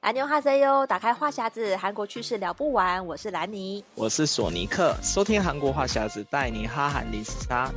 [0.00, 3.06] 安妞哈塞哟，打开话匣子，韩国趣事聊不完。
[3.06, 7.70] 我是兰妮，我是索尼克，收听韩国话匣子，带你哈韩零时差。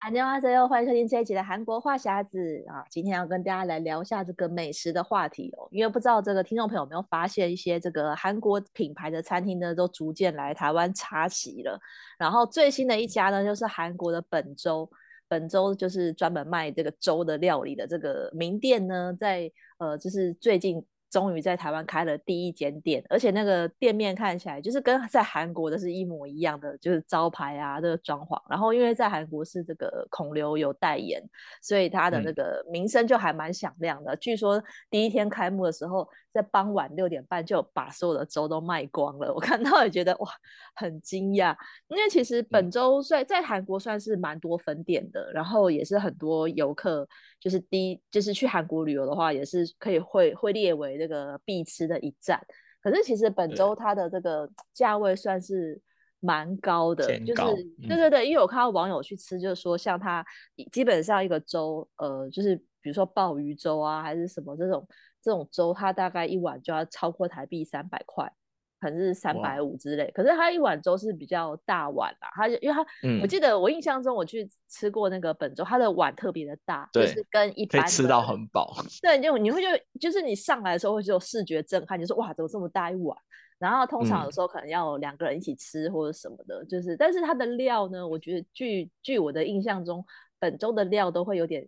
[0.00, 2.84] 安妞哈塞哟，欢迎收听这一集的韩国话匣子啊！
[2.90, 11.80] 今天要跟大家来聊一下这个美食的话题哦，因为不知道这个听众朋友有没有发现，一些这个韩国品牌的餐厅呢，都逐渐来台湾插旗了。
[12.18, 14.86] 然后最新的一家呢，就是韩国的本周。
[15.28, 20.84] 本周就是专门卖这个粥的料理的这个名店呢，在呃，就是最近。
[21.08, 28.38] 终于在台湾开了第一间店，而且那个店面看起来就是跟在韩国的是一模一样的，就是招牌啊，这个装潢。
[28.50, 31.22] 然后因为在韩国是这个孔刘有代言，
[31.62, 34.14] 所以他的那个名声就还蛮响亮的。
[34.14, 34.18] 嗯。
[34.20, 39.32] 据说第一天开幕的时候，在傍晚六点半就把所有的粥都卖光了。
[39.32, 40.28] 我看到也觉得哇，
[40.74, 41.56] 很惊讶，
[41.88, 47.08] 因为其实本周在在韩国算是蛮多分店的，然后也是很多游客。
[47.40, 52.38] 就是第一，就是去韩国旅游的话，也是可以会会列为这个必吃的一站。
[52.82, 55.80] 可是其实本周它的这个价位算是
[56.20, 60.24] 蛮高的，高就是、嗯、对对对，因为我看到网友去吃，就是说像它
[60.70, 64.86] 基本上一个粥，呃，就是比如说鲍鱼粥啊，还是什么这种
[65.26, 68.32] 这种粥，它大概一碗就要超过台币三百块。
[68.78, 72.28] 可能是三百五之类，可是它一碗粥是比较大碗啦。
[72.34, 78.76] 它就因为它、嗯，我记得我印象中我去吃过那个本粥，它的碗特别的大，就是跟一般吃到很饱。
[79.00, 79.68] 对，就你会就
[79.98, 83.16] 就是你上来的时候会有视觉震撼，就说哇，怎么这么大一碗？
[83.58, 90.04] 然后通常有时候可能要两个人一起吃或者什么的，嗯、就是但是它的料呢，我觉得据据我的印象中，
[90.38, 91.66] 本粥的料都会有点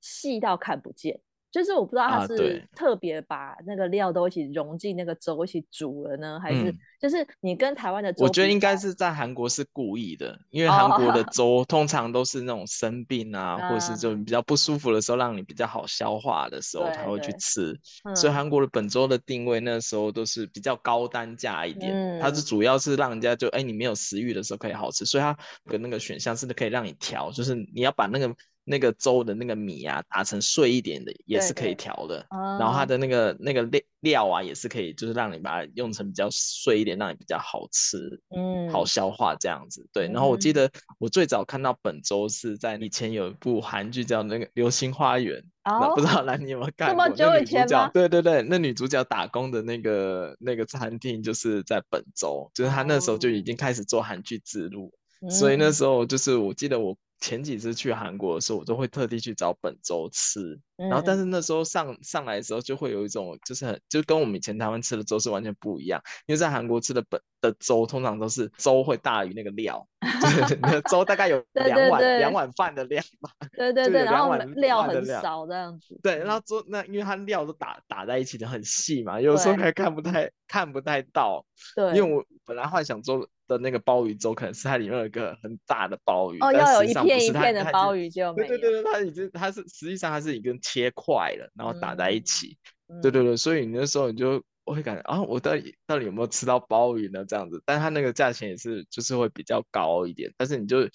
[0.00, 1.20] 细到看不见。
[1.54, 17.72] 就是我不知道他是特别把那个料都一起融进那个粥一起煮了呢，还是就是你跟台湾的粥，我觉得应该是在韩国是故意的，因为韩国的 粥通常都是那种生病啊，哦、或者是就比较不舒服的时候，让你比较好消化的时候才会去吃。
[18.16, 25.32] 所以韩国的本粥的定位那时候都是比较高单价一点，嗯，它是主要是让人家就哎、欸、你没有食欲的时候可以好吃，所以它
[25.66, 28.34] 的那个选项是可以让你调，就是你要把那个。
[28.66, 32.26] 那个粥的那个米啊，打成碎一点的也是可以调的，
[32.58, 37.98] 然后它的那个那个料料啊也是可以，就是让你把它用成比较碎一点，让你比较好吃，
[38.34, 39.86] 嗯，好消化这样子。
[39.92, 47.04] 对，然后我记得我最早看到本周是在以前有一部韩剧叫那个《流星花园》，哦，不知道兰你有没有看过？
[47.04, 47.90] 那么久以前吗？
[47.92, 54.90] 对对对，那女主角打工的那个那个餐厅就是在本粥，就是她那时候就已经开始做韩剧之路，
[55.28, 56.96] 所以那时候就是我记得我。
[57.24, 69.86] 前几次去韩国的时候，我都会特地去找本周吃，然后但是那时候上上来的时候，就会有一种就是很就跟我们以前台湾吃的粥是完全不一样，因为在韩国吃的本的粥通常都是粥会大于那个料，
[70.20, 81.44] 就是那个粥大概有两碗两碗饭的量吧， 对对对，然后料很少这样子，对，然后粥那因为它料都打打在一起的很细嘛，有时候还看不太看不太到，
[81.76, 83.28] 对，因为我本来幻想粥。
[83.46, 88.48] 的那个鲍鱼粥可能是它里面有一个很大的鲍鱼，哦，要有一片一片的鲍鱼就没有。
[88.48, 92.56] 对对对，它已经它是实际上它是已经切块了，然后打在一起。
[92.88, 97.24] 嗯、对对对，所以你那时候你就会感觉啊，我到底到底有没有吃到鲍鱼呢？
[97.24, 100.88] 这样子，但它那个价钱也是就是会比较高一点，但是你就。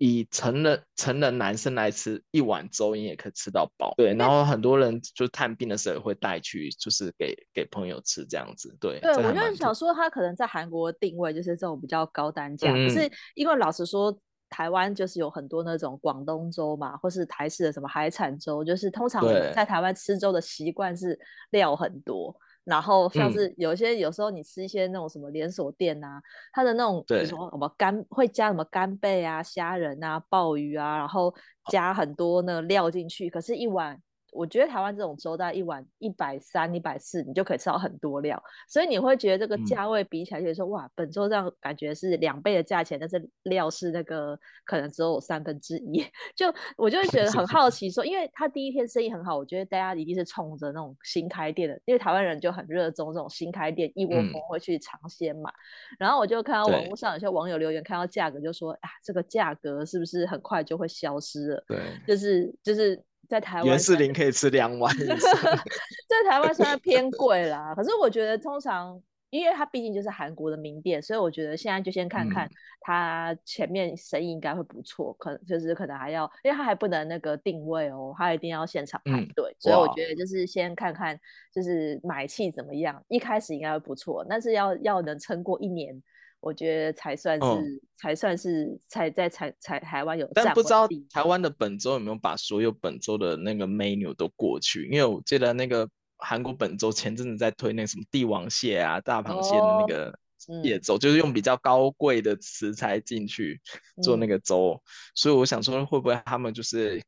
[0.00, 3.92] 以成人成人男生来吃一碗粥，你也可以吃到饱。
[3.96, 8.72] 对，然后很多人就探病的时候也会带去，就是给给朋友吃这样子。
[8.78, 14.16] 对，对，我就是想说，他可能在韩国定位就是这种比较高单价，嗯，可是因为老实说，
[14.48, 21.18] 台湾就是有很多那种广东粥嘛，或是台式的什么海产粥，就是通常在台湾吃粥的习惯是
[21.50, 22.34] 料很多。
[22.64, 26.20] 然后像是有些、嗯、有时候你吃一些那种什么连锁店啊，
[26.52, 31.34] 它的那种比如说什么干会加什么干贝啊、虾仁啊、鲍鱼啊，然后
[31.70, 33.98] 加很多那个料进去，可是一碗。
[34.32, 46.04] 我觉得台湾这种粥大概一碗一百三、一百四，你就可以吃到很多料，所以你会觉得这个价位比起来，就是说、嗯、哇，本周这样感觉是两倍的价钱，但是料是那个可能只有三分之一。
[46.36, 55.96] 就我就会觉得很好 奇说，说因为他第一天生意很好，我觉得大家一定是冲着那种新开店的，因为台湾人就很热衷这种新开店，一窝蜂会去尝鲜嘛、嗯。
[55.98, 61.64] 然后我就看到网络上有些网友留言，看到价格就说啊，这个价格是不是很快就会消失了？
[61.66, 63.02] 对，就是就是。
[63.28, 64.92] 在台湾，袁世林可以吃两碗。
[64.96, 72.48] 在台湾虽然偏贵啦，可是我觉得通常，因为它毕竟就是韩国的名店，所以我觉得现在就先看看
[72.80, 81.18] 它前面生意应该会不错，可能就是可能还要，因为它还不能那个定位哦，它一定要现场排队，所以我觉得就是先看看
[81.52, 86.02] 就是买气怎么样，一开始应该会不错，但是要要能撑过一年。
[86.40, 87.62] 我觉得才算是、哦、
[87.96, 90.28] 才算是才在才才台湾有。
[90.34, 94.86] 但不知道台湾的本州有没有把所有本州的那个 menu 都过去？
[94.86, 100.18] 因为我记得那个韩国本周前阵子在推那什么帝王蟹啊、大螃蟹的那个
[100.62, 103.60] 蟹粥，哦、就是用比较高贵的食材进去
[104.02, 104.80] 做那个粥，嗯、
[105.14, 107.02] 所以我想说会不会他们就是。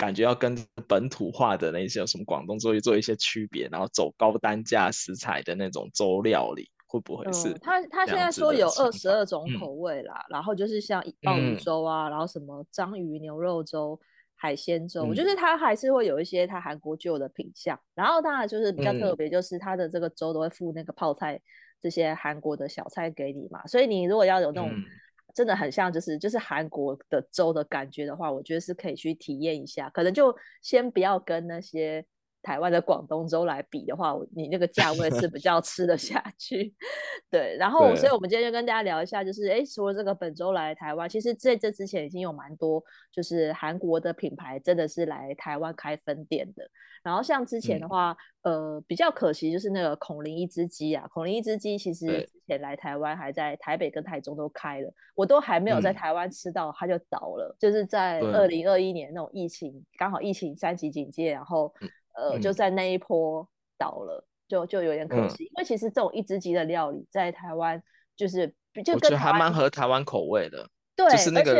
[0.00, 0.56] 感觉要跟
[0.88, 7.58] 本土化的那些有什么广东粥做一些区别，然后走高单价食材的那种粥料理，会不会是、嗯？
[7.62, 13.98] 他他现在说有二十二种口味啦，嗯、然后就是像鲍鱼粥啊，嗯、然后什么章鱼牛肉粥、
[14.34, 17.78] 海鲜粥，嗯、就是它还是会有一些它韩国旧的品相。
[17.94, 21.40] 然后当然就是比较特别，就是它的这个粥都会附那个泡菜
[21.80, 24.70] 这些韩国的小菜给你嘛，所以你如果要有那种。
[24.70, 24.84] 嗯
[25.32, 29.88] 真的很像，就是就是韩国的粥的感觉的话，我觉得是可以去体验一下。
[29.90, 32.04] 可能就先不要跟那些
[32.42, 36.74] 台湾的广东粥来比的话，你那个 价位是比较吃得下去。
[37.30, 42.82] 对，然后所以我们今天就跟大家聊一下，就是哎，除了这个本周来台湾，其实在这之前已经有蛮多，
[43.12, 46.68] 就是韩国的品牌真的是来台湾开分店的。
[47.02, 61.88] 然后像之前的话，嗯、呃，比较可惜就是那个孔林一只鸡啊，孔林一只鸡其实之前来台湾还在台北跟台中都开了，我都还没有在台湾吃到，它就倒了，嗯、就是在二零二一年那种疫情，对刚好疫情三级警戒，然后、嗯、
[62.20, 67.82] 呃就在那一波倒了，就就有点可惜，嗯、因为其实这种一只鸡的料理在台湾
[68.14, 68.46] 就是
[68.84, 70.68] 就跟还蛮合台湾口味的。
[70.96, 71.54] 对，就是那个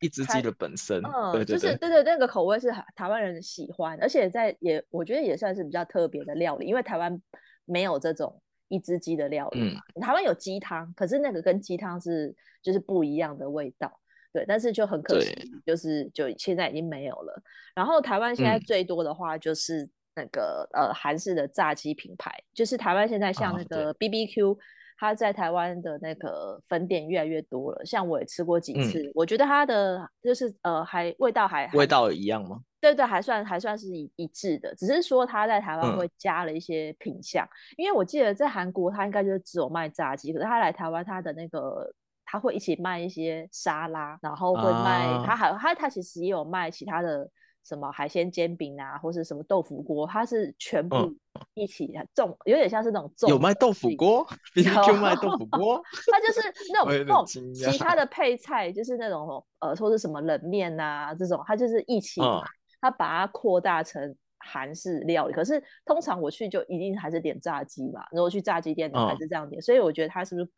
[0.00, 7.22] 一只鸡的本身，嗯，对对对，就是对对，那个口味是台湾人喜欢，而且在也我觉得也算是比较特别的料理，因为台湾
[7.64, 9.80] 没有这种一只鸡的料理嘛。
[9.94, 14.00] 嗯，台湾有鸡汤，可是那个跟鸡汤是就是不一样的味道，
[14.32, 15.34] 对，但是就很可惜，
[15.66, 17.42] 就是就现在已经没有了。
[17.74, 24.56] 然后台湾现在最多的话就是那个呃韩式的炸鸡品牌，就是台湾现在像那个 BBQ。
[24.98, 32.60] 它在台湾的那个分店越来越多了，像我也吃过几次，嗯、我觉得它的就是呃还味道还味道一样吗？
[32.80, 41.92] 对对，还算还算是一一致的，只是说它在台湾会加了一些品相，嗯、因为我记得在韩国它应该就只有卖炸鸡，可是它来台湾它的那个
[42.32, 47.30] 它会一起卖一些沙拉，然后会卖它、啊、还他他其实也有卖其他的。
[47.64, 50.96] 什么海鲜煎饼啊，或是什么豆腐锅，他是全部
[51.54, 53.30] 一起重，嗯、有点像是那种重。
[53.30, 55.80] 有卖豆腐锅， BBQ 卖豆腐 锅，
[56.10, 56.40] 他就是
[56.72, 62.42] 那种那种其他的配菜，就是那种呃，说是什么冷面啊这种，他就是一起，嗯、
[62.80, 65.32] 它把它扩大成韩式料理。
[65.32, 70.50] 可是通常我去就一定还是点炸鸡嘛，如果去炸鸡店的还是这样点，嗯、所以我觉得他是不是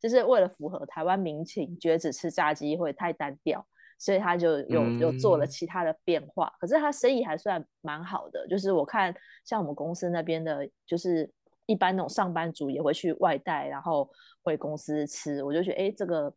[0.00, 3.64] 就是为了符合台湾民情，觉得只吃炸鸡会太单调。
[3.98, 8.48] 所以他就有有做了其他的变化，嗯、可是他生意还算蛮好的。
[8.48, 9.14] 就是我看
[9.44, 11.30] 像我们公司那边的，就是
[11.66, 14.08] 一般那种上班族也会去外带，然后
[14.42, 16.34] 回公司吃，我就觉得哎、欸，这个。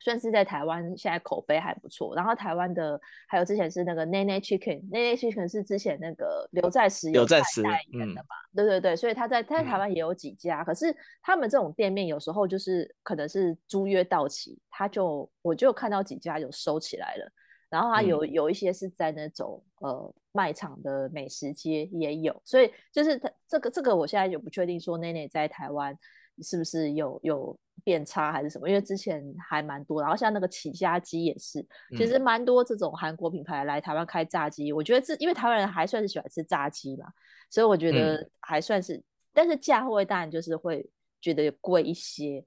[0.00, 7.42] 算是在台湾现在口碑还不错，然后台湾的还有之前是那个 Nene Chicken，Nene Chicken 是之前那个刘在石有代
[7.90, 17.32] 言的嘛，嗯、对对对，所以他在他在台湾也有几家，嗯、可是他们这种店面有时候就是可能是租约到期，他就我就看到几家有收起来了，
[17.68, 25.98] 然后他有、嗯、有一些是在那种呃卖场的美食街也有，所以就是他这个这个我现在就不确定说 Nene 在台湾
[26.40, 27.58] 是不是有有。
[27.84, 28.68] 变差还是什么？
[28.68, 31.64] 因为之前还蛮多，然后像那个起家鸡也是，
[31.96, 34.70] 其实蛮多这种韩国品牌来台湾开炸鸡。
[34.70, 37.06] 嗯、我觉得这因为台湾人还算是喜欢吃炸鸡嘛，
[37.50, 40.88] 所以我觉得还算是，嗯、但是价位当然就是会
[41.20, 42.44] 觉得贵一些，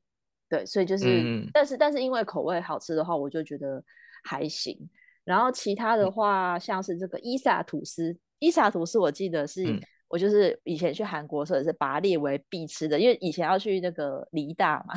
[0.50, 3.84] 对，所以就是，嗯、但是但是因为口味好吃的话，我就觉得
[4.24, 4.78] 还行。
[5.24, 9.80] 然后其他的话，像是这个伊萨吐司，伊萨吐司我记得是。
[10.12, 14.94] 嗯我就是以前去韩国时候也是把它列为必吃的，因为以前要去那个梨大嘛，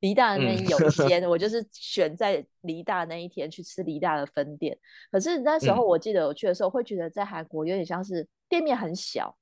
[0.00, 4.76] 梨大那边有一间，嗯、我就是选在梨大那一天去吃梨大的分店。
[5.12, 9.36] 可是那时候我记得我去的时候，会觉得在韩国有点像是店面很小，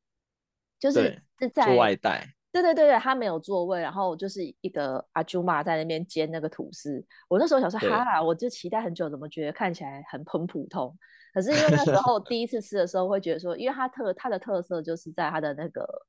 [0.78, 2.28] 就是是在做外带。
[2.52, 7.04] 对对对对，他没有座位，然后就是一个阿朱玛在那边煎那个吐司。
[7.28, 10.94] 我那时候想说，哈哈，我就期待很久，怎么觉得看起来很很普通？
[11.34, 16.06] 可是因为那时候第一次吃的时候，会觉得说，因为它特它的特色就是在它的那个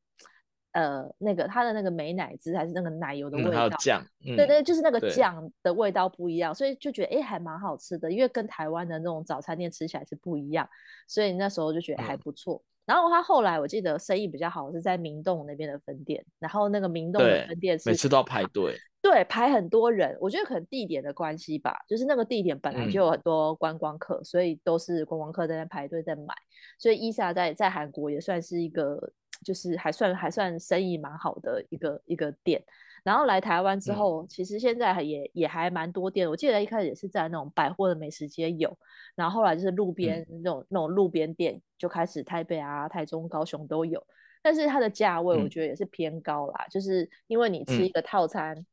[0.73, 10.69] 呃那个它的那个美乃滋还是那个奶油的味道，酱，嗯、对对，就是那个酱的味道不一样，所以就觉得哎还蛮好吃的，因为跟台湾的那种早餐店吃起来是不一样，
[11.07, 12.61] 所以那时候就觉得还不错。
[12.63, 18.77] 嗯、然后他后来我记得生意比较好是在明洞那边的分店，然后那个明洞的分店是每次都要排队。
[19.07, 26.33] 对，排很多人，我觉得可能地点的关系吧，就是那个地点本来就有很多观光客，嗯、所以都是观光客在那排队在买，
[26.79, 28.99] 所以伊莎在在韩国也算是一个，
[29.45, 32.59] 就是还算还算生意蛮好的一个一个店。
[33.03, 36.27] 然后来台湾之后，嗯、其实现在也也还蛮多店。
[36.27, 38.75] 我记得一开始也是在那种百货的美食街有，
[39.13, 44.03] 然后后来就是路边那种、嗯、那种路边店就开始台北啊、台中、高雄都有。
[44.41, 48.65] 但是它的价位我觉得也是偏高啦，嗯、就是因为你吃一个套餐，嗯、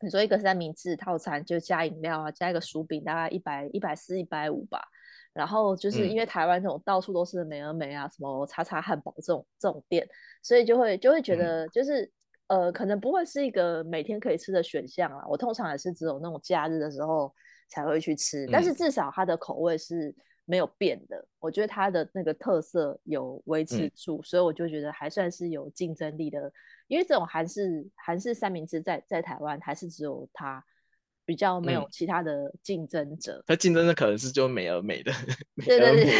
[0.00, 4.80] 你说一个三明治套餐就加饮料啊，加一个薯饼，大概一百一百四、一百五吧。
[5.32, 10.06] 然后就是因为台湾这种到处都是美而美啊，嗯、什么叉叉汉堡这种这种店，
[10.42, 12.04] 所以就会就会觉得就是、
[12.48, 15.24] 嗯、呃，可能不会是一个每天可以吃的选项啊。
[15.28, 17.32] 我通常也是只有那种假日的时候
[17.68, 20.14] 才会去吃，嗯、但是至少它的口味是。
[20.48, 26.50] 没有变的，我觉得它的那个特色有维持住，嗯、所以我就觉得还算是有竞争力的。
[26.86, 30.64] 因为这种韩式韩式三明治在在台湾还是只有它
[31.26, 33.44] 比较没有其他的竞争者。
[33.46, 35.12] 它竞争的可能是就美而美的，
[35.66, 36.14] 对对对，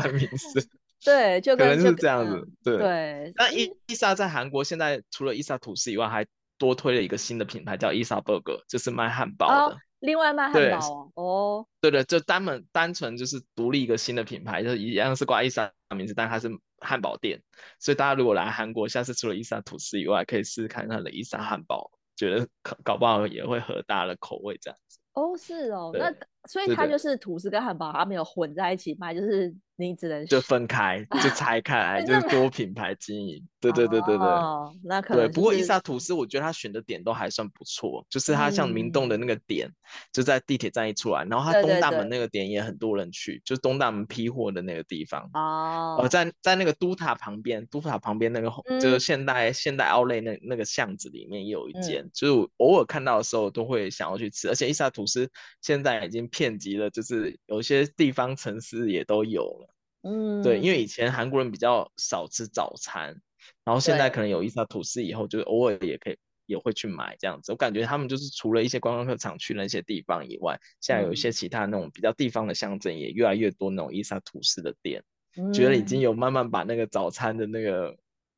[0.00, 0.68] 三明治，
[1.04, 2.78] 对，就可能是这样子，嗯、对。
[2.78, 6.24] 对那伊伊莎在韩国现在除了伊莎吐司以外，还
[6.56, 9.74] 多推了一个新的品牌叫伊莎 Burger，就是卖汉堡的。
[9.74, 17.42] 哦另外卖汉堡哦，对对，就单门单纯就是独立一个新的品牌，就是一样是挂伊莎名字，但它是汉堡店，
[17.80, 22.46] 所以大家如果来韩国，下次除了伊莎吐司以外，可以试试看它的伊莎汉堡，觉得
[22.82, 24.98] 搞不好也会合大家的口味这样子。
[25.14, 26.12] 哦，是哦，那
[26.46, 29.54] 所以它就是吐司跟汉堡，它没有混在一起卖，就是。
[29.76, 33.44] 你只能就分开，就拆开来， 就是多品牌经营。
[33.60, 35.32] 对对对对对，哦那可能对。
[35.32, 39.68] 不过伊莎吐司，我觉得他选的点都还算不错，就是他像明洞的那个点，
[40.12, 45.28] 就在地铁站一出来，然后他东大门那个点也很多人去，就是东大门批货的那个地方。
[45.34, 45.98] 哦。
[46.00, 55.28] 呃，在在那个都塔旁边，都塔旁边那个就是现代现代 Outlet 那那个巷子里面也有一间，就是偶尔看到的时候都会想要去吃，而且伊莎吐司
[55.62, 59.74] 现在已经遍及了，就是有些地方城市也都有了。
[60.02, 63.18] 嗯，对，因为以前韩国人比较少吃早餐，
[63.64, 67.52] 然后现在可能有伊萨吐司以后，就偶尔也可以也会去买这样子。
[67.52, 75.02] 我感觉他们就是除了一些观光客常去那些地方以外，现在有一些其他那种比较地方的乡镇也越来越多那种伊萨吐司的店，
[75.36, 77.96] 嗯、觉得已经有慢慢把那个早餐的那个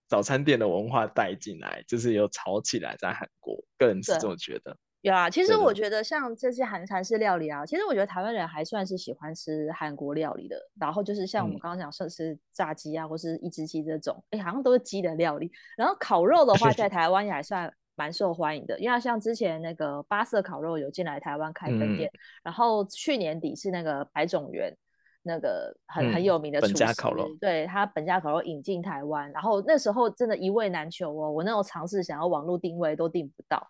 [0.08, 4.76] 早餐店的文化带进来，就是有炒起来在韩国，个人是这么觉得。
[5.02, 10.56] 有啊，其实我觉得像这些韩韩式料理啊，其实我觉得台湾人还算是喜欢吃韩国料理的。
[10.80, 15.52] 然后就是像我们刚刚讲，说是炸鸡啊，或是一只鸡这种，哎，好像都是鸡的料理。
[15.76, 22.10] 然后烤肉的话，在 台湾也还算蛮受欢迎的，因为像之前那个八色烤肉有进来台湾开分店，
[22.42, 24.76] 然后去年底是那个白种园，
[25.22, 33.64] 那个很很有名的本家烤肉，对他本家烤肉引进台湾，然后那时候真的一位难求哦，我那种尝试想要网络定位都订不到。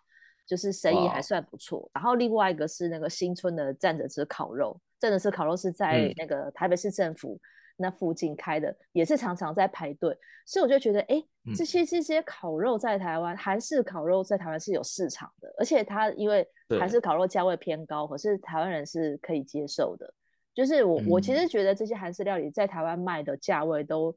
[0.47, 1.87] 就是生意还算不错。
[1.93, 7.39] 然后另外一个是那个新村的站着吃烤肉，站着吃烤肉是在那个台北市政府
[7.75, 11.21] 那附近开的，嗯、也是常常在排队，所以我就觉得，哎，
[11.55, 16.47] 这些这些烤肉在台湾，韩式烤肉在台湾是有市场的，而且它因为
[16.79, 20.11] 韩式烤肉价位偏高，可是台湾人是可以接受的。
[20.55, 24.15] 就是我、嗯、我其实觉得这些韩式料理在台湾卖的价位都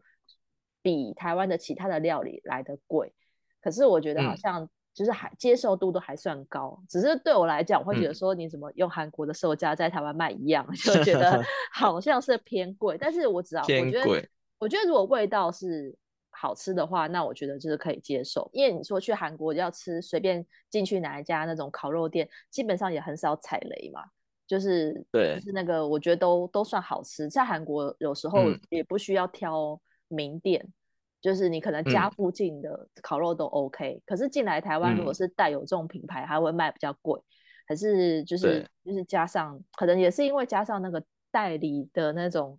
[0.81, 3.13] 比台湾的其他的料理来得贵，
[3.61, 4.69] 可是我觉得好像、嗯。
[4.93, 11.43] 就是还接受度都还算高，只是对我来讲，我会觉得说你怎么用韩国的售价在台湾卖一样，嗯、 就觉得
[11.73, 12.99] 好像是偏贵。
[12.99, 14.29] 但是我知道，我觉得，
[14.59, 15.97] 我觉得如果味道是
[16.31, 18.51] 好吃的话，那我觉得就是可以接受。
[18.53, 24.03] 因为你说去韩国要吃随便进去哪一家那种烤肉店，基本上也很少踩雷嘛。
[24.47, 27.31] 就是对，就是那个我觉得都都算好吃。
[27.31, 30.61] 在韩国有时候也不需要挑名店。
[30.65, 30.73] 嗯
[31.21, 37.21] 就是你可能家附近的烤肉都 OK，嗯、可是进来台湾如果是带有这种品牌，还会卖比较贵。
[37.67, 41.01] 还是就是就是加上，可能也是因为加上那个
[41.31, 42.59] 代理的那种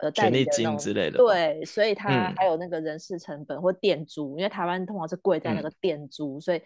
[0.00, 6.60] 呃代理金之类的，对，所以它还有那个人事成本或店租，嗯、因为台湾通常是贵在那个店租，嗯、所以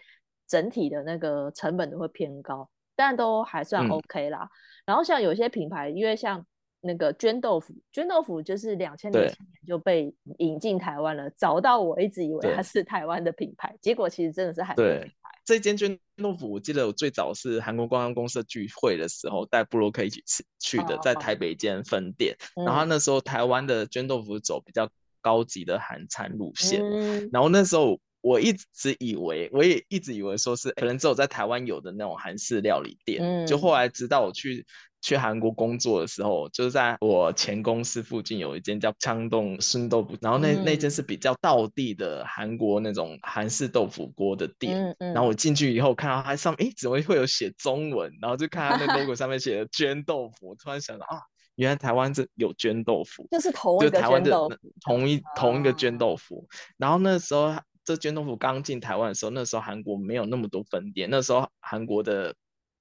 [0.47, 4.39] 整体的那个成本都会偏高，但都还算 OK 啦。
[4.43, 4.49] 嗯、
[4.87, 6.45] 然后像有些品牌，因为像。
[6.85, 11.29] 那个绢豆腐，绢豆腐就是两千年前就被引进台湾了。
[11.29, 15.29] 对早到我一直以为它是台湾的品牌，对结果其实真的是韩国品牌。
[15.45, 22.35] 这间绢豆腐，我记得我最早是韩国观光公司聚会的时候带布洛克一起吃去的，在台北一间分店。
[22.55, 24.89] 哦、然后那时候台湾的绢豆腐走比较
[25.21, 34.65] 高级的韩餐路线，嗯、然后那时候我一直以为，我也一直以为说是可能只有在台湾有的那种韩式料理店，嗯、就后来直到我去。
[35.03, 44.81] 去韩国工作的时候，就是在我前公司附近有一间叫昌洞生豆腐，然后那、嗯、那间是比较道地的韩国那种韩式豆腐锅的店。
[44.81, 48.09] 嗯嗯、然后我进去以后看到它上面，诶，怎么会有写中文？
[48.21, 51.19] 然后就看它那 logo 上面写的绢豆腐，我突然想到啊，
[51.55, 54.31] 原来台湾这有绢豆腐，就是同一个台湾的
[54.85, 56.47] 同一同一个绢豆腐。
[56.77, 62.33] 然后那时候这绢豆腐刚进台湾的时候，那时候韩国没有那么多分店，那时候韩国的。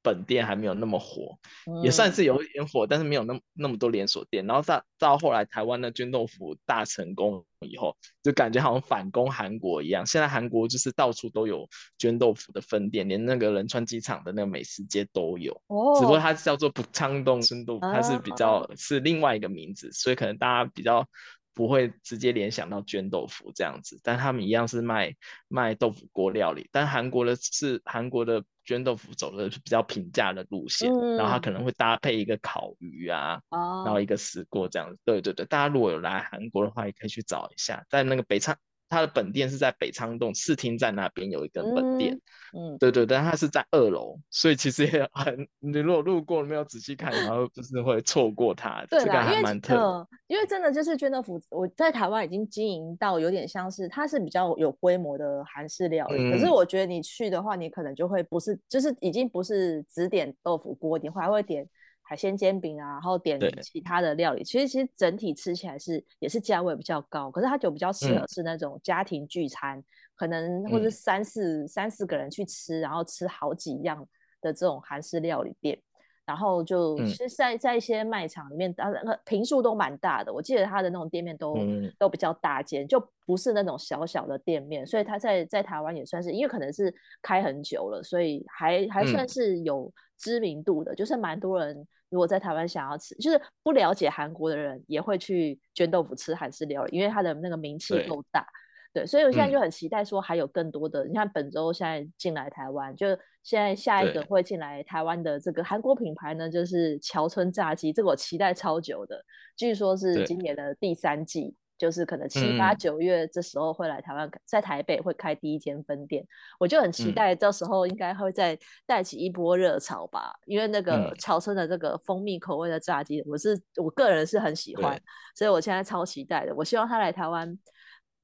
[0.03, 1.39] 本店还没有那么火，
[1.83, 4.45] 也算是有一点火，嗯、但是没有那么那么多连锁店。
[4.47, 10.05] 然后到到后来，台湾的绢豆腐大成功以后，就感觉好像反攻韩国一样。
[10.05, 11.69] 现在韩国就是到处都有
[11.99, 15.53] 绢豆腐的分店，连那个仁川机场的那个美食街都有。
[15.69, 21.07] 哦，只不过它叫做不昌洞绢豆腐，它是比较、啊、是另外一个名字，所以可能大家比较
[21.55, 23.99] 不会直接联想到卷豆腐这样子。
[24.03, 25.15] 但他们一样是卖
[25.49, 28.45] 卖豆腐锅料理，但韩国的是韩国的。
[28.65, 34.97] 卷豆腐走的是比较平价的路线，嗯、然后它可能会搭配一个烤鱼啊，哦、然后一个石锅这样子。
[35.05, 38.57] 对对对，大家如果有来韩国的话，也可以去找一下，在那个北昌。
[38.93, 42.13] 它的本店是在北仓洞四厅站那边有一个本店，
[42.55, 48.85] 嗯，嗯对对，但它是在二楼，所以其实也很， 你如果路过没有仔细看，然后就是会错过它。
[48.91, 61.67] 对啦，这个还蛮特因为真的就是绢豆腐，我在台湾已经经营到有点像是它是比较有规模的韩式料理，嗯、可是我觉得你去的话，你可能就会不是，就是已经不是只点豆腐锅，你还会点。
[62.13, 74.07] 海鲜煎饼啊，然后点其他的料理，其实其实整体吃起来是也是价位比较高，可是它就比较适合是那种家庭聚餐，嗯、可能或者三四、嗯、三四个人去吃，然后吃好几样
[74.43, 75.81] 的这种韩式料理店，
[76.25, 91.87] 然后就其实在在一些卖场里面，当然平数都蛮大的，我记得它的那种店面都、嗯、都比较大间，就不是那种小小的店面，所以它在在台湾也算是，因为可能是开很久了，所以还还算是有知名度的，嗯、就是蛮多人。
[92.09, 98.47] 如果在台湾想要吃，就是不了解韩国的人也会去卷豆腐吃韩式料理，因为它的那个名气够大。
[98.93, 103.07] 对，所以我现在就很期待说还有更多的，嗯、你看本周现在进来台湾，就
[103.43, 109.25] 现在下一个会进来台湾的这个韩国品牌呢，就是桥村炸鸡，这个我期待超久的，
[109.57, 111.57] 据说是今年的第三季。
[111.79, 116.25] 就是可能七八九月这时候会来台湾，嗯、在台北会开第一间分店，
[116.61, 118.57] 我就很期待到时候应该会再
[118.87, 120.33] 带起一波热潮吧。
[120.43, 124.97] 嗯、因为那个桥村的这个蜂蜜口味的炸鸡，我是我个人是很喜欢，
[125.35, 126.55] 所以我现在超期待的。
[126.55, 127.59] 我希望他来台湾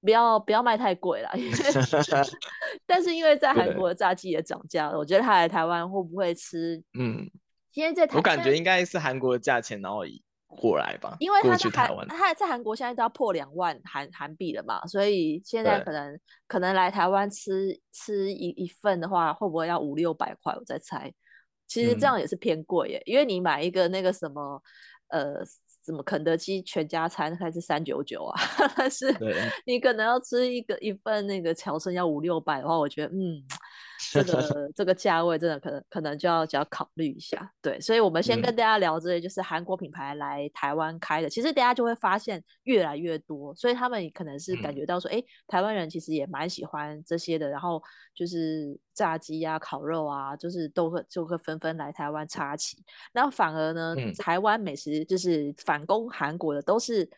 [0.00, 1.30] 不要不要卖太贵了，
[2.86, 6.82] 但是因为在韩国的炸鸡也涨价了，我觉得他来台湾会不会吃？
[6.98, 7.30] 嗯，
[7.74, 10.02] 因为在台，我感觉应该是韩国的价钱然后。
[10.50, 20.54] 过来吧，因为他在韩，他在韩国现在都要破两万韩韩币了嘛，所以现在可能可能来台湾吃吃一一份的话，会不会要五六百块？
[20.54, 21.12] 我在猜，
[21.66, 24.60] 其实这样也是偏贵耶，嗯、因为你买一个那个什么
[25.08, 25.44] 呃
[25.88, 28.40] 什么肯德基全家餐还是三九九啊，
[28.76, 29.06] 但是
[29.64, 33.42] 你可能要吃一个一份那个乔生要五六百的话，我觉得嗯。
[34.12, 47.82] 这个这个价位真的可能可能就要就要考虑一下，对，所以我们先跟大家聊这些，就是韩国品牌来台湾开的，嗯、其实大家就会发现越来越多，所以他们可能是感觉到说，哎、嗯，台湾人其实也蛮喜欢这些的，然后
[48.14, 52.82] 就是炸鸡啊、烤肉啊，就是都会就会纷纷来台湾插旗，
[53.12, 57.10] 那反而呢，嗯、台湾美食就是反攻韩国的都是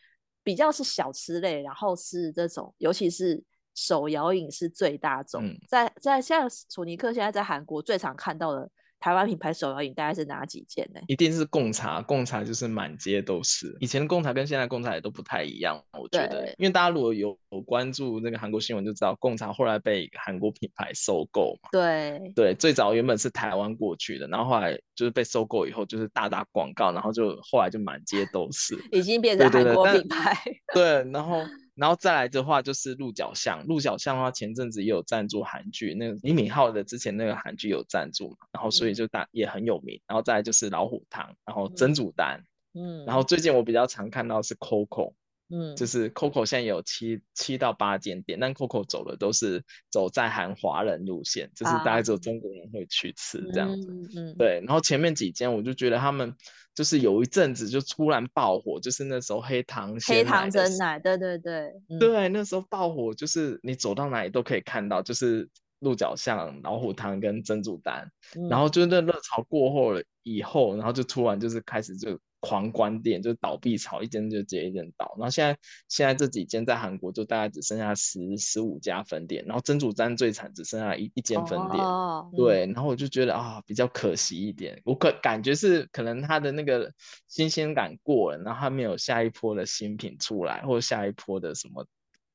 [0.43, 3.43] 比较是小吃类，然后是这种，尤其是。
[3.75, 11.01] 手摇饮是最大宗，嗯、在在像索尼克现在在韩国最常看到的台湾品牌手摇饮大概是哪几件呢？
[11.07, 13.75] 一定是贡茶，贡茶就是满街都是。
[13.79, 21.69] 以前的贡茶跟现在贡茶也都不太一样，我觉得，因为大家如果有有关注那个韩国新闻就知道，贡茶后来被韩国品牌收购嘛。
[21.71, 30.37] 对对，最早原本是台湾过去的，然后后来就是被收购以后，就是大打广告，然后就后来就满街都是，已经变成韩国品牌。
[30.75, 31.39] 对，然后。
[31.81, 39.99] 然后再来的话就是鹿角巷，鹿角巷的话前阵子也有赞助韩剧，那个李敏镐的之前那个韩剧有赞助嘛，然后所以就大也很有名。
[40.05, 45.13] 然后再来就是老虎堂，然后甄祖丹，嗯，然后最近我比较常看到是 Coco，
[45.51, 54.61] 嗯，就是 Coco 现在有七七到八间店，但 Coco 走的都是走在韩华人路线，就是大概只有中国人会去吃这样子，嗯，嗯对。
[54.65, 56.33] 然后前面几间我就觉得他们。
[56.73, 72.17] 就是有一阵子就突然爆火，就是那时候黑糖黑糖珍奶，对对对，嗯、对，那时候爆火，就是你走到哪里都可以看到，就是鹿角巷、老虎汤跟珍珠丹，嗯、然后就那热潮过后了以后，然后就突然就是开始就。
[72.41, 75.15] 狂关店，就倒闭潮，一间就接一间倒。
[75.17, 81.81] 然后现在现在这几间在韩国就大概只剩下十十五家分店，然后真主站最惨，只剩下一一间分店。
[81.83, 84.81] 哦、对，然后我就觉得啊，比较可惜一点。
[84.83, 86.91] 我可感觉是可能它的那个
[87.27, 91.85] 新鲜感过了，然后它没有下一波的新品出来，或者下一波的什么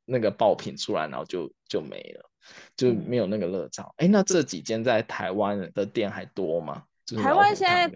[0.05, 2.31] 那个爆品出来，然后就就没了，
[2.77, 3.93] 就没有那个热潮。
[3.97, 6.85] 哎、嗯，那这几间在台湾的店还多吗？
[7.05, 7.91] 就是、台湾现在。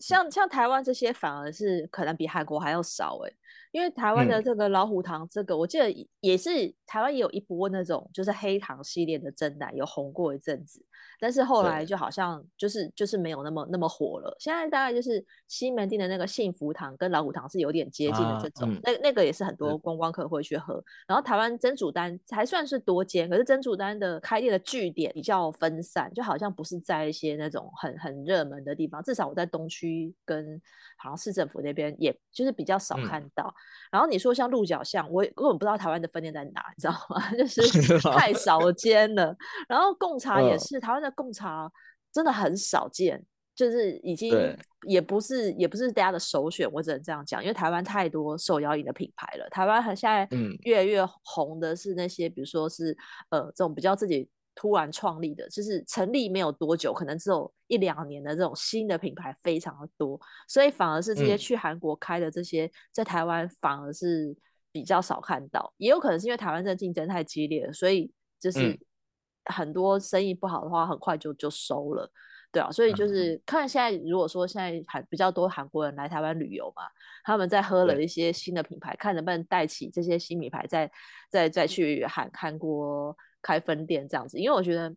[0.00, 3.32] 像像台湾这些反而是可能比韩国还要少哎，
[3.70, 10.84] 因为台湾的这个老虎糖，这个、嗯、我记得也是台湾也有一波那种就是黑糖系列的蒸奶有红过一阵子，
[11.20, 14.34] 但是后来就好像就是就是没有那么那么火了。
[14.40, 20.82] 现在大概就是西门町的那个幸福堂跟老虎堂是有点接近的这种，啊嗯、那那个也是很多观光客会去喝。
[21.06, 30.60] 然后台湾珍珠丹还算是多间，可是珍珠丹的开店的据点比较分散，就好像不是在一些那种很很热门的地方，至少我在东区跟
[30.96, 33.44] 好像市政府那边，也就是比较少看到。
[33.46, 37.30] 嗯、然后你说像鹿角巷，我根本不知道台湾的分店在哪，你知道吗？
[37.36, 39.36] 就是太少见了。
[39.68, 41.70] 然后贡茶也是，台湾的贡茶
[42.12, 44.32] 真的很少见，就是已经
[44.86, 49.48] 也不是也不是大家的首选，我只能这样讲，因为台湾太多手摇饮的品牌了。
[49.50, 50.28] 台湾现在
[50.64, 52.96] 越来越红的是那些，比如说是
[53.30, 54.28] 呃这种比较自己。
[54.56, 64.36] 突然创立的，就是成立没有多久，可能只有一两年的这种新的品牌非常的多，所以反而是这些去韩国开的这些，嗯、在台湾反而是
[64.70, 68.78] 比较少看到，也有可能是因为台湾这竞争太激烈了，所以就是
[69.46, 72.10] 很多生意不好的话，很快就就收了，
[72.52, 76.82] 对啊，所以就是看现在如果说现在还比较多韩国人来台湾旅游嘛，
[77.24, 80.90] 他们在喝了一些新的品牌，看能不能带起这些新品牌再
[81.28, 83.16] 再再去韩韩国。
[83.42, 84.94] 开分店这样子，因为我觉得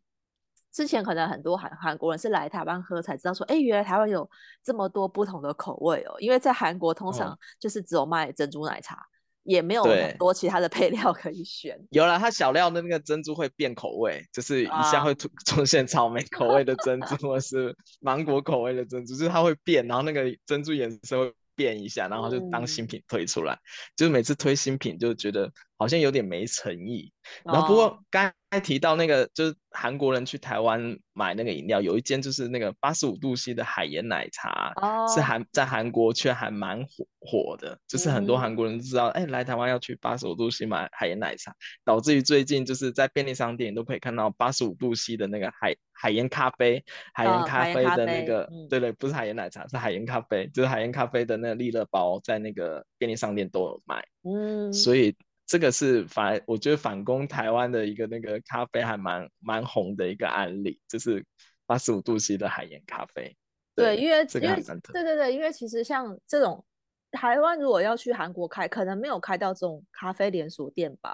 [0.70, 4.30] 之前可能很多韩韩国人是来台湾喝才知道说，哎，原来台湾有
[4.62, 6.16] 这么多不同的口味哦。
[6.20, 9.13] 因为在韩国通常就是只有卖珍珠奶茶，嗯、
[9.44, 11.78] 也没有很多其他的配料可以选。
[11.92, 23.54] 有了，它小料的那个珍珠会变口味，就是一下会出 出现草莓口味的珍珠，或是芒果口味的珍珠，就是它会变，然后那个珍珠颜色会变一下，然后就当新品推出来。
[23.54, 23.60] 嗯、
[23.96, 27.12] 就是每次推新品就觉得好像有点没诚意。
[27.44, 29.56] 然后不过刚才提到那个就是。
[29.76, 35.12] 韩国人去台湾买那个饮料，有一间就是那个八十五度 C 的海盐奶茶，oh.
[35.12, 39.32] 是韩在韩国却还蛮火火的，就是很多韩国人知道，哎、mm.
[39.32, 46.86] 欸，来台湾要去八十五度 C 买海盐奶茶，导致于最近就是在便利商店都可以看到八十五度 C 的那个海海盐咖啡，
[47.16, 54.72] 海盐咖啡的那个，对、oh, 对，不是海盐奶茶，是海盐咖啡，就是海盐咖啡的那个利乐包，在那个便利商店都有卖，嗯，mm.
[54.72, 55.16] 所以。
[55.46, 61.24] 这个是反，我觉得反攻台湾的一个那个咖啡还蛮蛮红的一个案例，就是
[61.66, 63.36] 八十五度 C 的海盐咖啡。
[63.76, 66.64] 对，对，因为因为对对对，因为其实像这种
[67.12, 71.14] 台湾如果要去韩国开，可能没有开到这种咖啡连锁店吧。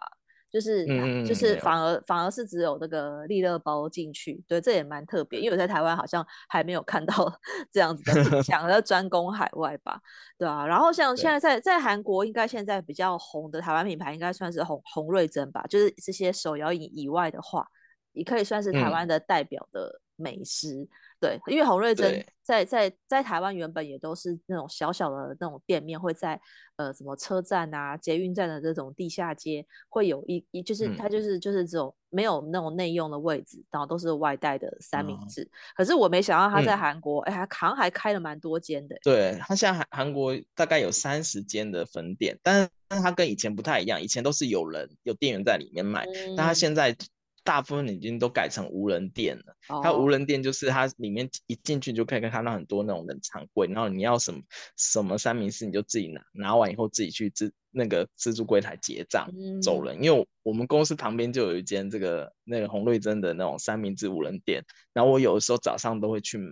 [0.52, 7.14] 就是、嗯、就是反而反而是只有那个利乐包进去，对，这也蛮特别，因为我在台湾好像还没有看到
[7.72, 10.02] 这样子的品项，要专攻海外吧，
[10.38, 10.66] 对啊。
[10.66, 17.68] 然后像现在在在韩国，应该现在比较红的台湾品牌，应该算是红红瑞珍吧，就是这些手摇饮以外的话，
[18.14, 20.82] 也可以算是台湾的代表的美食。
[20.82, 20.88] 嗯
[21.22, 26.40] 对，因为洪瑞珍在在在台湾原本也都是那种小小的那种店面，会在
[26.78, 35.42] 呃什么车站啊、捷运站的这种地下街，会有一一就是它就是就是这种没有那种内用的位置，然后都是外带的三明治。
[35.42, 38.98] 嗯、可是我没想到他在韩国，哎、嗯，好像还开了蛮多间的。
[39.04, 46.96] 对，他现在韩韩国大概有三十间的分店，但是但是他跟以前不太一样，以前都是有人有店员在里面卖，嗯、但他现在。
[47.44, 49.56] 大部分已经都改成无人店了。
[49.82, 54.42] 它无人店就是它里面一进去就可以看到很多那种冷藏柜，然后你要什么
[54.78, 59.30] 什么三明治你就自己拿，拿完以后自己去自那个自助柜台结账
[59.62, 60.04] 走人。
[60.04, 66.52] 因为我们公司旁边就有一间这个那个洪瑞珍的那种三明治无人店，然后我有的时候早上都会去买。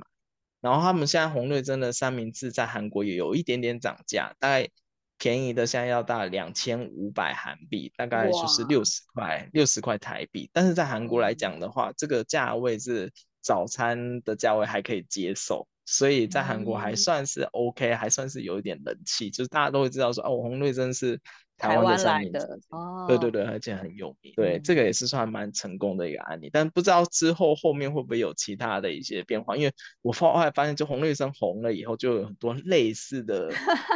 [0.62, 4.70] 然后他们现在洪瑞珍的三明治在韩国也有一点点涨价，大概。
[5.18, 10.50] 便宜的现在要到两千五百韩币，大概就是六十块，六十块台币。
[10.54, 21.20] 但是在韩国来讲的话，这个价位是早餐的价位还可以接受，所以在韩国还算是 OK，、嗯、还算是有一点人气，就是大家都会知道说，哦，洪瑞真是。
[21.58, 22.40] 台湾的三明治，
[22.70, 24.32] 哦，对对对，而且很有名。
[24.36, 29.58] 对，嗯、这个也是算蛮成功的一个案例，但不知道之后后面会不会有其他的一些变化。
[29.58, 33.50] 因为我后来发现，就红绿灯红了以后，就有很多类似的、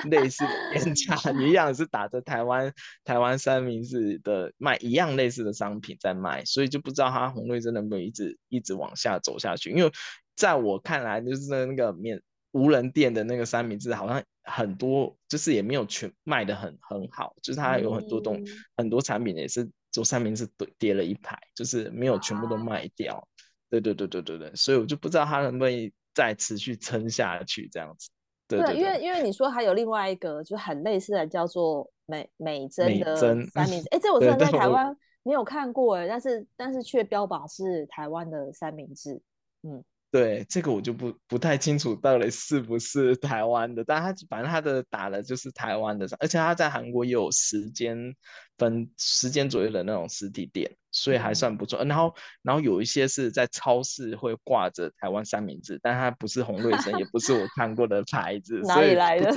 [0.10, 9.70] 类似的店家 一样是打着台湾台湾三明治的卖一样类似的商品在卖，所以就不知道它红绿灯能不能一直一直往下走下去。
[9.70, 9.92] 因为
[10.36, 12.20] 在我看来，就是那个面。
[12.52, 23.16] 无人店的那个三明治好像很多，就是也没有全卖的很很好，就是它有很多东、嗯、很多产品也是做三明治叠了一排，就是没有全部都卖掉。
[23.16, 23.24] 啊、
[23.70, 28.10] 对对对对对对，所以我就不知道它能不能再持续撑下去这样子。
[28.48, 39.22] 对，对，对，对，因为因为你说还有另外一个就很类似的叫做美美珍的三明治， 哎，这我真的在台湾没有看过哎，但是但是却标榜是台湾的三明治，
[39.62, 39.82] 嗯。
[40.12, 48.14] 对，这个我就不不太清楚到底是不是台湾的，但他反正他的打的就是台湾的，而且他在韩国也有时间
[48.58, 51.80] 分时间左右的那种实体店，所以还算不错。
[51.80, 59.32] 嗯、然后然后有一些是在超市会挂着台湾三明治，但它不是红瑞生，也不是我看过的牌子， 哪里来的？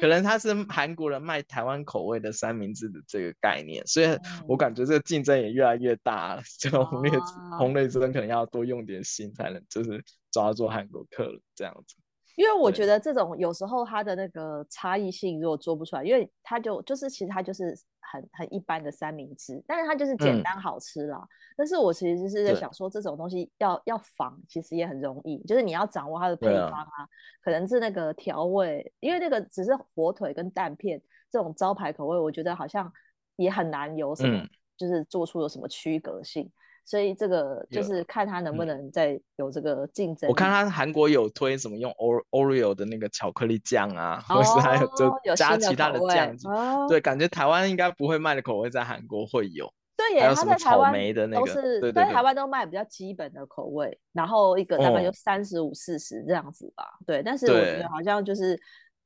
[0.00, 4.06] 可能他是韩国人卖台湾口味的三明治的这个概念，所以
[4.46, 6.42] 我感觉这个竞争也越来越大了。
[6.58, 7.10] 这个红绿
[7.58, 11.96] 红绿灯可能要多用点心，才能就是抓住韩国客人这样子。
[12.36, 17.76] 因为我觉得这种有时候它的那个差异性如果做不出来，因为它就就是其实它就是
[18.12, 21.16] 很很一般的三明治，但是它就是简单好吃啦。
[21.18, 27.08] 嗯、但是我其实是在想说，这种东西要要仿，其实也很容易，就是你要掌握它的配方啊，啊
[27.42, 32.92] 可能是那个调味，因为那个只是火腿跟蛋片这种招牌口味，我觉得好像
[33.36, 36.50] 也很难有什么，嗯、就是做出有什么区隔性。
[36.84, 40.28] 所以这个就是看他能不能再有这个竞争。
[40.28, 41.92] 我看他韩国有推什么用
[42.30, 46.36] Oreo 的那个巧克力酱啊，哦、或是还有就加其他的酱。
[46.44, 49.72] 哦、对，感觉台湾应该不会卖的口味在韩国会有。
[49.94, 56.82] 对耶，还有什么草莓的那个，都是在台湾都卖比较基本的口味，然后一个大概就三十五四十这样子吧。
[56.84, 58.58] 哦、对，但是我觉得好像就是，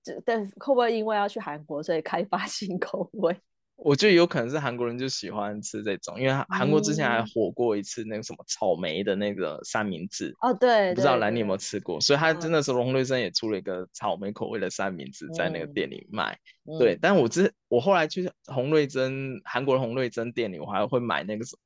[0.02, 3.36] 这但 会不会因为要去韩国，所以开发新口味？
[3.76, 12.00] 我觉得有可能是韩国人就喜欢吃这种，因为韩国之前还火过一次那个什么草莓的那个三明治哦，对，不知道兰你有没有吃过？
[12.00, 16.36] 所以他真的是洪瑞珍也出了一个草莓口味的三明治在那个店里卖。
[16.78, 21.60] 对，但我之我后来去红瑞珍韩国的洪瑞珍店里，我还会买那个什么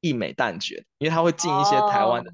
[0.00, 2.30] 一美蛋卷，因为他会进一些台湾的。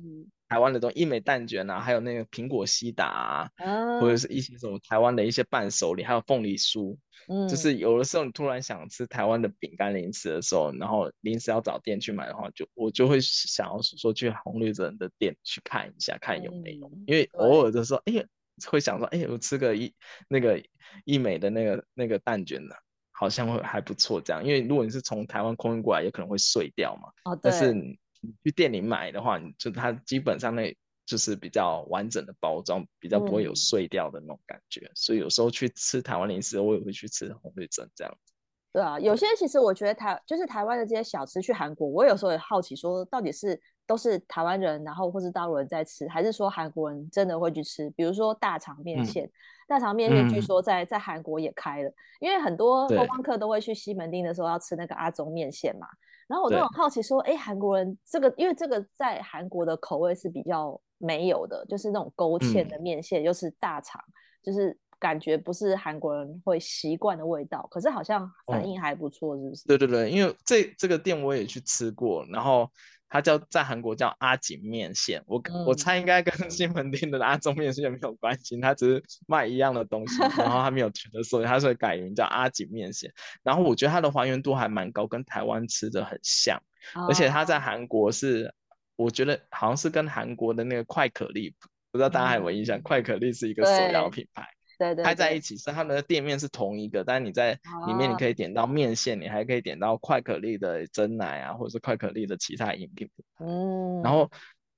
[0.51, 6.97] 台湾的东西，一美蛋卷啊，还有那个苹果西打啊，啊或者是一些什么台湾的一些伴手礼，还有凤梨酥，
[7.29, 18.25] 嗯，就是有的时候你突然想吃台湾的饼干零食的时候，然后临时要找店去买的话，就我就会想要说去红绿灯的店去看一下，看有没有，嗯、因为偶尔的时候，哎呀
[18.61, 19.95] 对，会想说，哎，我吃个一
[20.27, 20.61] 那个
[21.05, 22.75] 一美的那个那个蛋卷呢，
[23.13, 27.73] 好像会还不错这样，因为如果你是从台湾空运过来，也可能会碎掉嘛，哦，对，但是。
[28.20, 34.80] 你去店里买的话，你就它基本上那就是比较完整的包装，比较不会有碎掉的那种感觉。
[34.87, 38.33] 嗯、所以有时候去吃台湾零食，我也会去吃红绿珍这样子。
[38.72, 47.90] 对啊，有些其实我觉得台就是台湾的这些小吃，去韩国，我有时候也好奇说，到底是都是台湾人，然后或是大陆人在吃，还是说韩国人真的会去吃？
[47.96, 49.33] 比如说大肠面线，嗯、
[49.66, 55.88] 大肠面线据说在、嗯、在韩国也开了，因为很多观光客都会去西门町的时候要吃那个阿宗面线嘛。
[56.31, 64.01] 然后我都很好奇，说，哎对，韩国人这个，因为这个在韩国的口味是比较没有的，就是那种勾芡的面线，又、嗯、是大肠，
[64.40, 67.66] 就是感觉不是韩国人会习惯的味道。
[67.69, 69.64] 可是好像反应还不错，是不是？
[69.64, 72.71] 嗯、对对对，因为这这个店我也去吃过，然后。
[73.11, 83.12] 它叫在韩国叫阿锦面线，我、嗯、我猜应该跟西门町的阿中面线没有关系，它只是卖一样的东西，然后它没有全的，所以它是改名叫阿锦面线。
[83.42, 86.57] 然后我觉得它的还原度还蛮高，跟台湾吃的很像，
[86.94, 88.55] 哦、而且它在韩国是，
[88.94, 91.53] 我觉得好像是跟韩国的那个快可丽，
[91.90, 92.79] 不知道大家还有没有印象？
[92.79, 94.46] 嗯、快可丽是一个手摇品牌。
[94.81, 97.53] 对对，开在一起是他们的店面是同一个，但是你在
[97.87, 103.11] 里面你可以点到面线，你还可以点到快可丽的珍奶啊，或者是快可丽的其他饮品。
[103.38, 104.31] 嗯，然后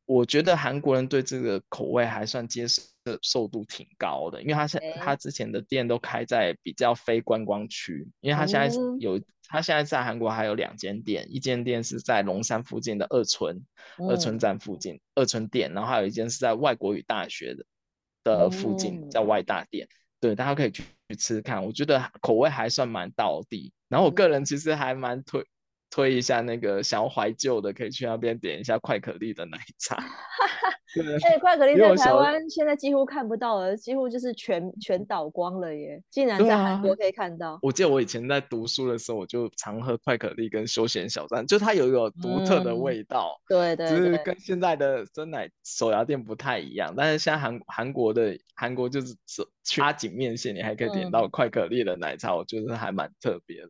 [0.05, 2.67] 我觉得韩国人对这个口味还算接
[3.23, 13.65] 受度挺高的，因为他现他之前的店都开在比较非观光区，因为他现在有他现在在韩国还有两间店，一间店是在龙山附近的二村
[14.09, 17.65] 二村站附近二村店，然后还有一间是在外国语大学的。
[18.25, 23.73] 的附近叫外大店，嗯、对，大家可以去去吃吃看，我觉得口味还算蛮到地。
[23.89, 25.45] 然后我个人其实还蛮推
[25.93, 30.03] 推一下那个想要怀旧的，可以去那边点一下快可丽的奶茶。
[31.23, 36.03] 哎，快可丽在台湾现在几乎看不到了，几乎就是全全倒光了耶！
[36.11, 37.59] 竟然在韩国可以看到。
[37.63, 43.39] 我记得我以前在读书的时候，我就常喝快可丽跟休闲小站，就它有一个独特的味道。
[43.47, 46.95] 对对，就是跟现在的真奶手摇店不太一样。
[46.97, 49.15] 但是现在韩韩国的韩国就是
[49.65, 53.69] 去阿景面线，你还可以点到快可丽的奶茶，我觉得还蛮特别的。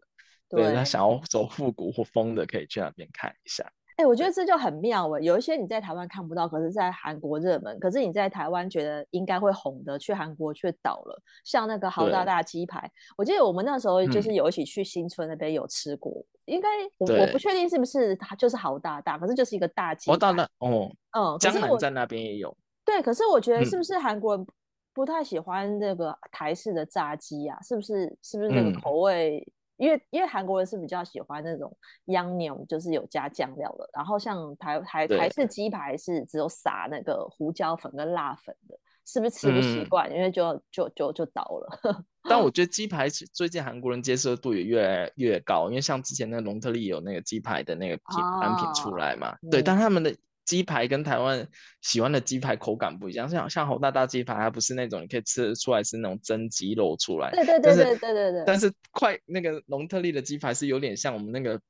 [0.57, 3.65] 对，他想要走复古或风的，可以去那边看一下。
[3.97, 11.23] 哎、欸，我觉得这就很妙哎，有一些你在台湾看不到，可是在韩国热门，可是你在台湾觉得应该会红的，去韩国却倒了。
[11.45, 20.13] 像那个豪大大鸡排，我记得我们那时候就是有一起去新村那边有吃过，嗯、应该我我不确定是不是它就是豪大大，可是就是一个大鸡排。
[20.13, 22.57] 豪大大哦，嗯，江南在那边也有。
[22.85, 24.47] 对，可是我觉得是不是韩国人
[24.95, 27.59] 不太喜欢那个台式的炸鸡啊？
[27.61, 28.19] 嗯、是不是？
[28.23, 29.47] 是不是那个口味？
[29.83, 33.91] 因为因为韩国人是比较喜欢那种央牛，就是有加酱料的。
[33.93, 40.09] 然后像台台台式鸡排是只有撒那个胡椒粉跟辣粉的，是不是吃不习惯？
[40.09, 42.05] 嗯、因为就就就就倒了。
[42.31, 50.15] 但我觉得鸡排最近韩国人接受度也越来越高，因为像之前那个隆特利有那个鸡排的那个品单品出来嘛，哦、对，但他们的。
[50.45, 51.47] 鸡排跟台湾
[51.81, 58.45] 喜欢的鸡排口感不一样，像像侯大大鸡排，它不是那种你可以吃得出来是那种真鸡肉出来，对对对对对对对。
[58.47, 61.61] 但是快那个农特利的鸡排是有点像我们那个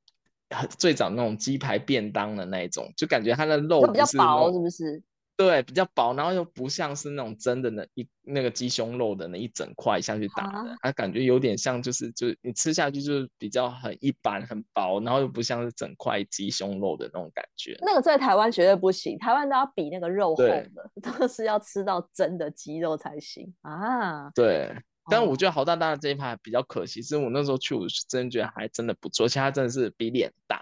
[0.77, 5.01] 最早那种鸡排便当的那一种，就感觉它的肉比较薄，是不是？
[5.35, 17.75] 对，比较薄，然后又不像是那种真的那一那个鸡胸肉的那一整块下去打的，它、啊、感觉有点像就是就是你吃下去就是比较很一般很薄，然后又不像是整块鸡胸肉的那种感觉。
[17.81, 20.69] 那个在台湾绝对不行，台湾都要比那个肉厚的，
[21.01, 24.29] 都是要吃到真的鸡肉才行啊。
[24.35, 24.71] 对，
[25.09, 30.61] 但我觉得好大大的这一盘比较可惜，是我那时候去，我是真的觉得还真的不错，而且它真的是比脸大。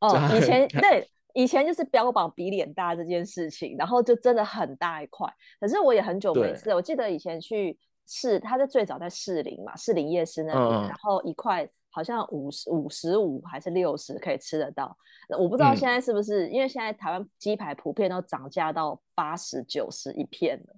[0.00, 1.08] 哦，以前对。
[1.34, 5.32] 以前就是标榜比脸大这件事情，然后就真的很大一块。
[5.60, 14.96] 可是我也很久没吃了，我记得以前去士，他在最早在士林嘛，士林夜市那边，嗯、然后一块好像五十五十五还是六十可以吃得到。
[15.38, 20.76] 我不知道现在是不是，嗯、因为现在台湾鸡排普遍都涨价到八十九十一片了，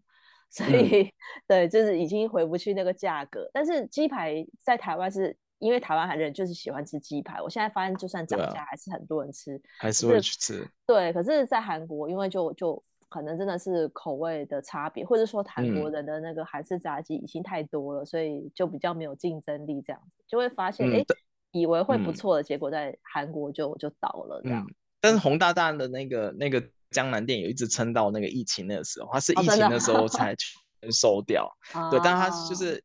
[0.51, 1.13] 所以、嗯、
[1.47, 3.49] 对，就是已经回不去那个价格。
[3.53, 5.37] 但是鸡排在台湾是。
[5.61, 10.67] 因为台湾人就是喜欢吃鸡排，我现在发现就算涨价，还是很多人吃，还是会去吃。
[10.87, 21.07] 对，可是，在韩国，因为就就可能真的是口味的差别，或者说韩国人的那个韩式炸鸡已经太多了，嗯、所以就比较没有竞争力，这样子就会发现，哎、嗯，
[21.53, 24.65] 以为会不错的结果，在韩国就就倒了这样。
[24.67, 30.35] 嗯、但是洪大大的那个那个江南店有一直撑到那个疫情那个时候，他是疫情的时候才
[30.91, 31.47] 收掉。
[31.75, 32.83] 哦、对，但他就是。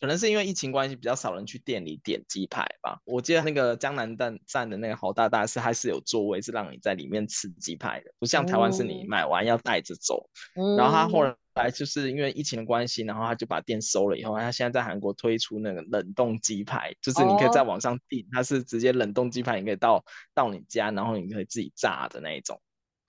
[0.00, 3.00] 可能是因为疫情关系，比较少人去店里点鸡排吧。
[3.04, 10.28] 我记得那个江南站站的那个好大大是还是有座位，是让你在里面吃鸡排的，不像台湾是你买完要带着走。
[10.54, 22.60] 嗯、然后他后来就是因为疫情的关系，然后他就把店收了以后，他现在在韩国推出那个冷冻鸡排，就是你可以在网上订，它、哦、是直接冷冻鸡排，你可以到到你家，然后你可以自己炸的那一种。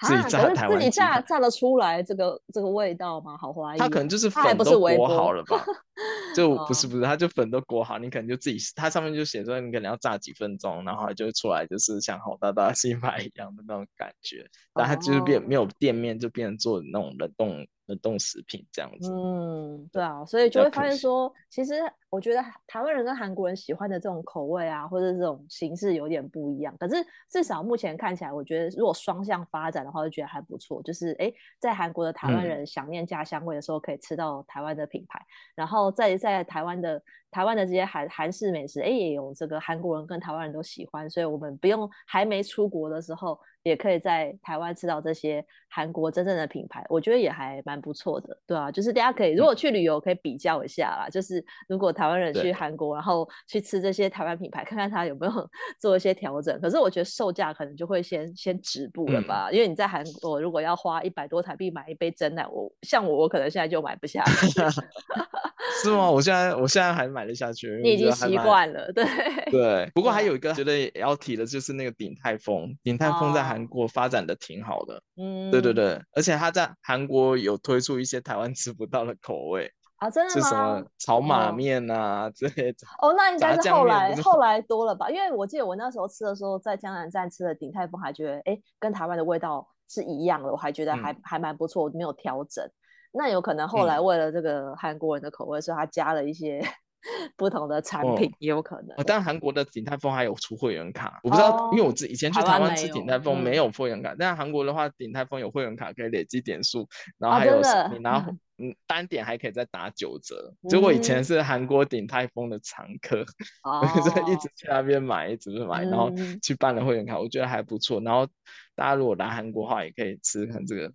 [0.01, 3.37] 自己炸台湾，自己炸炸得出来这个这个味道吗？
[3.37, 3.77] 好怀疑。
[3.79, 5.63] 它可能就是粉都裹好了吧？
[6.35, 14.45] 就不是不是，它就粉都裹好，你可能就自己，它上面就写说你可能要炸几分钟，然后就会出来，就是像好大大鸡排一样的那种感觉。
[14.73, 17.67] 但它就是变没有店面，就变成做那种冷冻。
[17.89, 21.73] 冷冻食品这样子，嗯，对啊，所以就会发现说，其实
[22.09, 26.75] 我觉得台湾人跟韩国人喜欢的这种口味啊，或者这种形式有点不一样。
[26.79, 26.95] 可是
[27.29, 30.81] 至少目前看起来，我觉得如果双向发展的话，就觉得还不错。
[30.83, 43.39] 就是哎，在韩国的台湾人想念家乡味的时候，可以吃到台湾的品牌，嗯、然后在在台湾的台湾的这些韩韩式美食，哎，也有这个韩国人跟台湾人都喜欢，所以我们不用还没出国的时候。
[43.63, 56.57] 也可以在台湾吃到这些韩国真正的品牌，我觉得也还蛮不错的，对啊，就是大家可以如果去旅游可以比较一下啦，嗯、就是如果台湾人去韩国，然后去吃这些台湾品牌，看看他有没有 做一些调整。
[56.61, 64.61] 可是我觉得售价可能就会先先止步了吧，嗯、因为你在韩国如果要花一百多台币买一杯真奶，我像我我可能现在就买不下去。
[65.81, 66.09] 是吗？
[66.09, 69.05] 我现在我现在还买得下去，你已经习惯了，对
[69.51, 69.91] 对。
[69.93, 80.41] 不过还有一个觉得也要提的就是那个鼎泰丰，鼎泰丰在韩国发展的挺好的，嗯，对对对，而且他在韩国有推出一些台湾吃不到的口味啊，真的吗？
[80.41, 82.87] 是什么炒马面啊之类的？
[83.01, 85.09] 哦，那应该是后来后来多了吧？
[85.09, 92.65] 因为我记得我那时候吃的时候，在江南站吃的鼎泰丰，还觉得哎，跟台湾的味道是一样的，我还觉得还还蛮不错，没有调整。
[93.11, 96.61] 那有可能后来为了这个韩国人的口味，所以他加了一些。
[97.37, 106.85] 不同的产品也有可能，哦，但韩国的鼎泰丰还有出会员卡，我不知道，因为我自以前去台湾吃鼎泰丰没有会员卡，但韩国的话，鼎泰丰有会员卡可以累积点数，
[107.17, 107.61] 然后还有
[107.93, 108.17] 你拿
[108.61, 113.23] 嗯单点还可以再打九折，结果以前是韩国鼎泰丰的常客，
[114.03, 116.11] 就一直去那边买，一直买，然后
[116.43, 118.01] 去办了会员卡，我觉得还不错。
[118.01, 118.27] 然后
[118.75, 120.91] 大家如果来韩国的话，也可以吃看这个。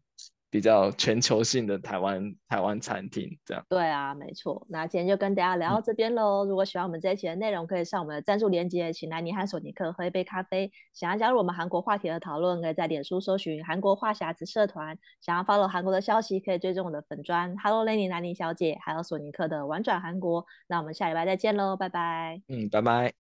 [0.55, 3.65] 比较全球性的台湾台湾餐厅这样。
[3.69, 4.65] 对啊，没错。
[4.69, 6.47] 那今天就跟大家聊到这边喽。
[6.47, 10.71] 嗯、如果喜欢我们这一期的内容，可以上我们的赞助链接，请来尼和索尼克喝一杯咖啡。
[10.93, 14.97] 想要加入我们韩国话题的讨论，可以在脸书搜寻韩国话匣子社团。
[15.21, 20.47] 想要 follow 韩国的消息，可以追踪我的粉砖 Hello Lenny 南妮小姐，还有索尼克的玩转韩国。
[20.69, 22.41] 那我们下礼拜再见喽，拜拜。
[22.47, 23.13] 嗯，拜拜。